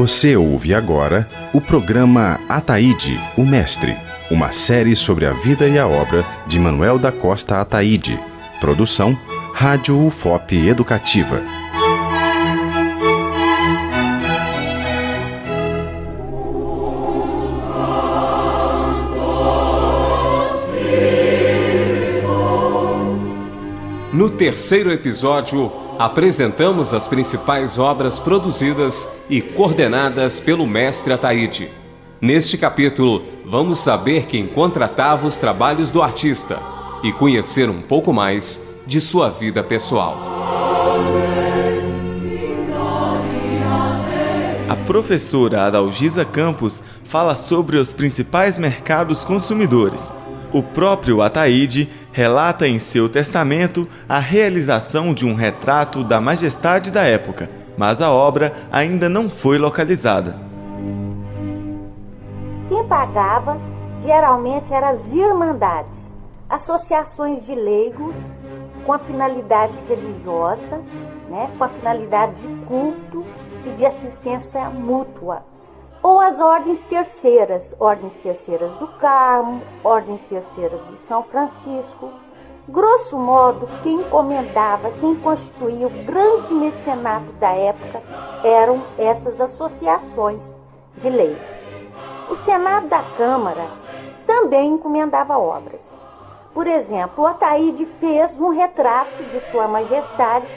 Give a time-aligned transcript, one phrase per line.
[0.00, 3.94] Você ouve agora o programa Ataíde, o Mestre,
[4.30, 8.18] uma série sobre a vida e a obra de Manuel da Costa Ataíde.
[8.60, 9.14] Produção
[9.52, 11.42] Rádio UFOP Educativa.
[24.14, 31.68] No terceiro episódio, apresentamos as principais obras produzidas e coordenadas pelo mestre Ataíde.
[32.18, 36.58] Neste capítulo, vamos saber quem contratava os trabalhos do artista
[37.02, 40.16] e conhecer um pouco mais de sua vida pessoal.
[44.70, 50.10] A professora Adalgisa Campos fala sobre os principais mercados consumidores.
[50.52, 57.04] O próprio Ataíde relata em seu testamento a realização de um retrato da majestade da
[57.04, 57.48] época,
[57.78, 60.36] mas a obra ainda não foi localizada.
[62.68, 63.56] Quem pagava
[64.02, 66.00] geralmente eram as irmandades,
[66.48, 68.16] associações de leigos
[68.84, 70.80] com a finalidade religiosa,
[71.28, 73.24] né, com a finalidade de culto
[73.64, 75.44] e de assistência mútua
[76.02, 82.10] ou as ordens terceiras, ordens terceiras do Carmo, ordens terceiras de São Francisco.
[82.66, 88.02] Grosso modo, quem encomendava, quem constituía o grande mecenato da época
[88.44, 90.50] eram essas associações
[90.96, 91.58] de leigos.
[92.30, 93.66] O Senado da Câmara
[94.26, 95.98] também encomendava obras.
[96.54, 100.52] Por exemplo, o Ataíde fez um retrato de Sua Majestade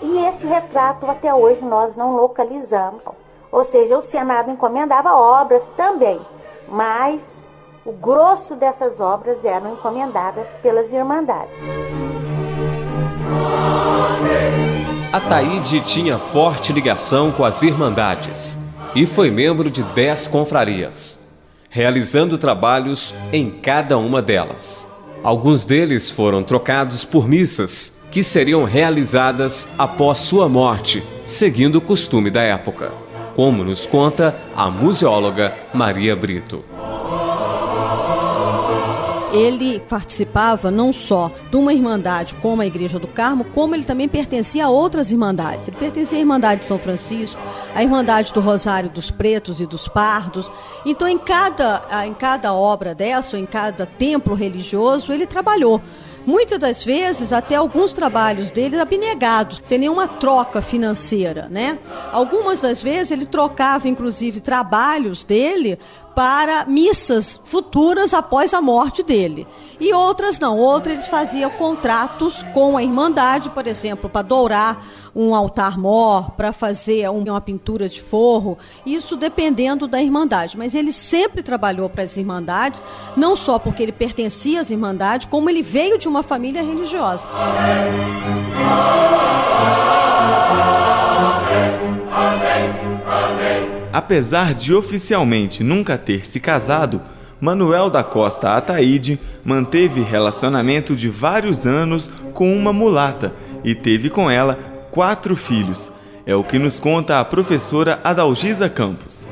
[0.00, 3.04] e esse retrato até hoje nós não localizamos.
[3.52, 6.18] Ou seja, o Senado encomendava obras também,
[6.66, 7.44] mas
[7.84, 11.58] o grosso dessas obras eram encomendadas pelas Irmandades.
[15.12, 18.58] Ataíde tinha forte ligação com as Irmandades
[18.94, 21.20] e foi membro de dez confrarias,
[21.68, 24.88] realizando trabalhos em cada uma delas.
[25.22, 32.30] Alguns deles foram trocados por missas que seriam realizadas após sua morte, seguindo o costume
[32.30, 36.64] da época como nos conta a museóloga Maria Brito.
[39.32, 44.06] Ele participava não só de uma irmandade como a Igreja do Carmo, como ele também
[44.06, 45.68] pertencia a outras irmandades.
[45.68, 47.40] Ele pertencia à Irmandade de São Francisco,
[47.74, 50.50] à Irmandade do Rosário dos Pretos e dos Pardos.
[50.84, 55.80] Então, em cada, em cada obra dessa, em cada templo religioso, ele trabalhou.
[56.24, 61.78] Muitas das vezes, até alguns trabalhos dele abnegados, sem nenhuma troca financeira, né?
[62.12, 65.78] Algumas das vezes ele trocava, inclusive, trabalhos dele
[66.14, 69.46] para missas futuras após a morte dele.
[69.80, 74.84] E outras não, outras eles faziam contratos com a Irmandade, por exemplo, para dourar
[75.14, 78.56] um altar mor, para fazer uma pintura de forro,
[78.86, 80.56] isso dependendo da Irmandade.
[80.56, 82.82] Mas ele sempre trabalhou para as Irmandades,
[83.16, 87.28] não só porque ele pertencia às Irmandades, como ele veio de uma família religiosa.
[93.92, 97.02] Apesar de oficialmente nunca ter se casado,
[97.38, 104.30] Manuel da Costa Ataíde manteve relacionamento de vários anos com uma mulata e teve com
[104.30, 104.58] ela
[104.90, 105.92] quatro filhos.
[106.24, 109.26] É o que nos conta a professora Adalgisa Campos.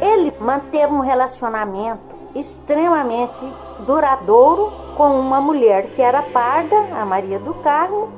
[0.00, 3.38] Ele manteve um relacionamento extremamente
[3.86, 8.10] duradouro com uma mulher que era parda, a Maria do Carmo,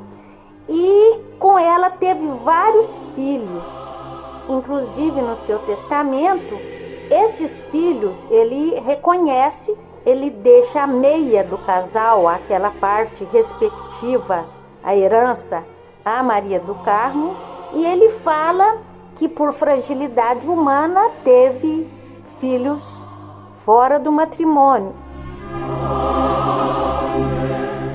[0.68, 1.57] e com
[2.08, 3.68] teve vários filhos.
[4.48, 6.58] Inclusive no seu testamento,
[7.10, 9.76] esses filhos ele reconhece,
[10.06, 14.46] ele deixa a meia do casal, aquela parte respectiva,
[14.82, 15.62] a herança,
[16.02, 17.36] a Maria do Carmo,
[17.74, 18.78] e ele fala
[19.16, 21.86] que por fragilidade humana teve
[22.40, 23.04] filhos
[23.66, 24.94] fora do matrimônio.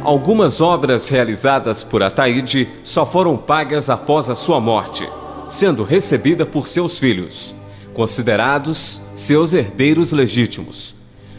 [0.03, 5.07] Algumas obras realizadas por Ataíde só foram pagas após a sua morte,
[5.47, 7.55] sendo recebida por seus filhos,
[7.93, 10.93] considerados seus herdeiros legítimos.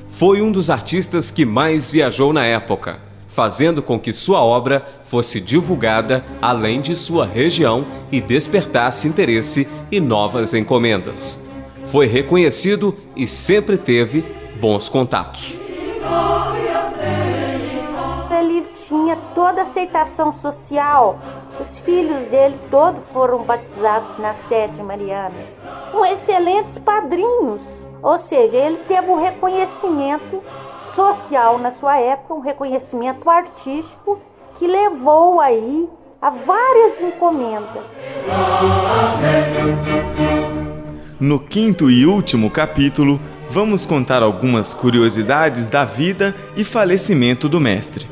[0.08, 2.96] Foi um dos artistas que mais viajou na época,
[3.28, 10.00] fazendo com que sua obra fosse divulgada além de sua região e despertasse interesse e
[10.00, 11.38] novas encomendas.
[11.86, 14.24] Foi reconhecido e sempre teve
[14.58, 15.58] bons contatos
[18.62, 21.18] tinha toda aceitação social.
[21.60, 25.34] Os filhos dele todos foram batizados na sede mariana,
[25.92, 27.62] com excelentes padrinhos.
[28.02, 30.42] Ou seja, ele teve um reconhecimento
[30.94, 34.18] social na sua época, um reconhecimento artístico
[34.58, 35.88] que levou aí
[36.20, 37.92] a várias encomendas.
[41.20, 48.06] No quinto e último capítulo, vamos contar algumas curiosidades da vida e falecimento do mestre.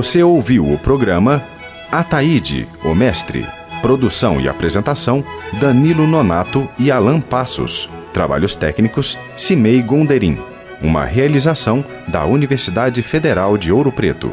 [0.00, 1.44] Você ouviu o programa
[1.92, 3.46] Ataíde, o Mestre.
[3.82, 5.22] Produção e apresentação:
[5.60, 7.86] Danilo Nonato e Alan Passos.
[8.10, 10.38] Trabalhos técnicos: Cimei Gonderim.
[10.80, 14.32] Uma realização da Universidade Federal de Ouro Preto.